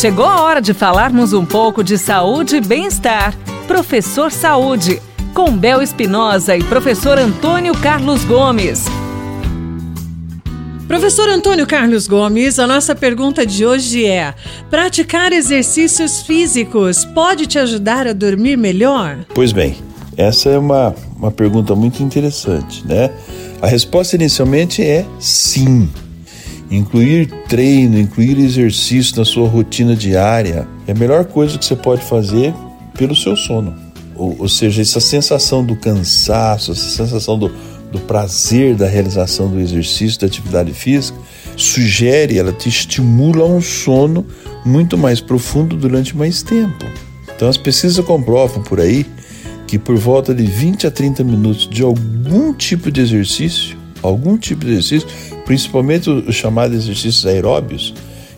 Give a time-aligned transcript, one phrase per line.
[0.00, 3.36] Chegou a hora de falarmos um pouco de saúde e bem-estar.
[3.66, 4.98] Professor Saúde,
[5.34, 8.86] com Bel Espinosa e professor Antônio Carlos Gomes.
[10.88, 14.32] Professor Antônio Carlos Gomes, a nossa pergunta de hoje é:
[14.70, 19.18] praticar exercícios físicos pode te ajudar a dormir melhor?
[19.34, 19.76] Pois bem,
[20.16, 23.10] essa é uma, uma pergunta muito interessante, né?
[23.60, 25.90] A resposta inicialmente é sim.
[26.70, 32.02] Incluir treino, incluir exercício na sua rotina diária é a melhor coisa que você pode
[32.02, 32.54] fazer
[32.96, 33.74] pelo seu sono.
[34.14, 37.50] Ou, ou seja, essa sensação do cansaço, essa sensação do,
[37.90, 41.18] do prazer da realização do exercício, da atividade física,
[41.56, 44.24] sugere, ela te estimula a um sono
[44.64, 46.86] muito mais profundo durante mais tempo.
[47.34, 49.04] Então as pesquisas comprovam por aí
[49.66, 54.64] que por volta de 20 a 30 minutos de algum tipo de exercício, algum tipo
[54.64, 55.08] de exercício,
[55.44, 57.94] principalmente os chamados exercícios aeróbios,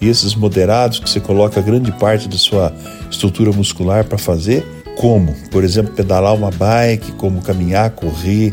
[0.00, 2.72] e esses moderados que você coloca grande parte da sua
[3.10, 4.64] estrutura muscular para fazer,
[4.96, 8.52] como, por exemplo, pedalar uma bike, como caminhar, correr,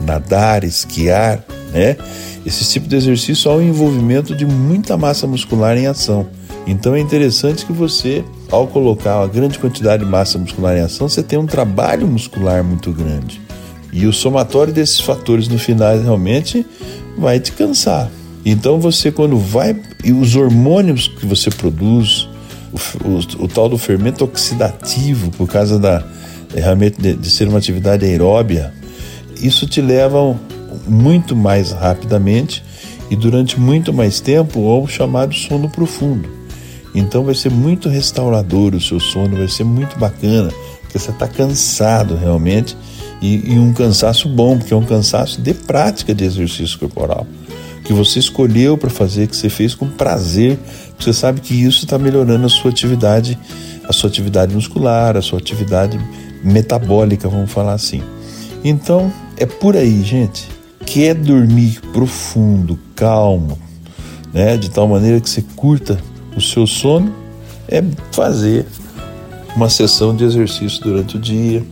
[0.00, 1.96] nadar, esquiar, né?
[2.44, 6.26] Esse tipo de exercício há um envolvimento de muita massa muscular em ação.
[6.66, 11.08] Então é interessante que você, ao colocar uma grande quantidade de massa muscular em ação,
[11.08, 13.43] você tem um trabalho muscular muito grande.
[13.94, 16.66] E o somatório desses fatores no final realmente
[17.16, 18.10] vai te cansar.
[18.44, 22.28] Então você quando vai e os hormônios que você produz,
[22.72, 26.04] o, o, o tal do fermento oxidativo por causa da
[26.52, 28.74] realmente de, de ser uma atividade aeróbia,
[29.40, 30.36] isso te leva
[30.88, 32.64] muito mais rapidamente
[33.08, 36.28] e durante muito mais tempo ao chamado sono profundo.
[36.92, 41.28] Então vai ser muito restaurador o seu sono, vai ser muito bacana, porque você está
[41.28, 42.76] cansado realmente
[43.24, 47.26] e, e, um cansaço bom, porque é um cansaço de prática de exercício corporal
[47.82, 50.58] que você escolheu para fazer, que você fez com prazer,
[50.98, 53.38] você sabe que isso está melhorando a sua atividade,
[53.86, 56.00] a sua atividade muscular, a sua atividade
[56.42, 58.02] metabólica, vamos falar assim.
[58.64, 60.48] Então, é por aí, gente.
[60.86, 63.58] Quer dormir profundo, calmo,
[64.32, 65.98] né, de tal maneira que você curta
[66.34, 67.14] o seu sono,
[67.68, 67.82] é
[68.12, 68.66] fazer
[69.54, 71.62] uma sessão de exercício durante o dia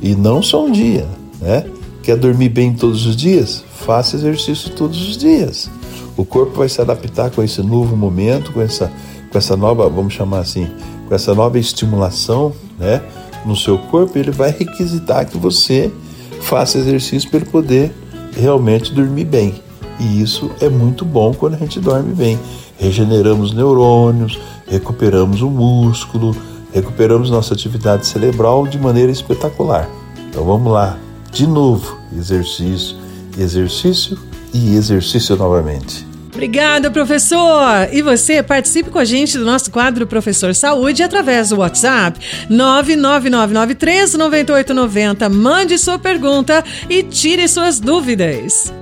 [0.00, 1.06] e não só um dia,
[1.40, 1.64] né?
[2.02, 3.64] Quer dormir bem todos os dias?
[3.84, 5.70] Faça exercício todos os dias.
[6.16, 8.90] O corpo vai se adaptar com esse novo momento, com essa,
[9.30, 10.66] com essa nova, vamos chamar assim,
[11.08, 13.02] com essa nova estimulação, né?
[13.44, 15.92] No seu corpo, ele vai requisitar que você
[16.40, 17.92] faça exercício para ele poder
[18.36, 19.54] realmente dormir bem.
[20.00, 22.38] E isso é muito bom quando a gente dorme bem.
[22.78, 26.36] Regeneramos neurônios, recuperamos o músculo,
[26.72, 29.88] recuperamos nossa atividade cerebral de maneira espetacular.
[30.28, 30.98] Então vamos lá,
[31.30, 32.96] de novo, exercício,
[33.38, 34.18] exercício
[34.52, 36.08] e exercício novamente.
[36.32, 37.88] Obrigada, professor!
[37.90, 42.16] E você participe com a gente do nosso quadro Professor Saúde através do WhatsApp
[42.48, 45.28] 999939890.
[45.28, 48.72] Mande sua pergunta e tire suas dúvidas.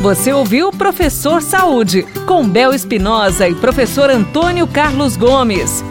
[0.00, 5.84] Você ouviu Professor Saúde com Bel Espinosa e professor Antônio Carlos Gomes.